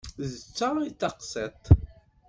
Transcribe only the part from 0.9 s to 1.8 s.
d taqṣit.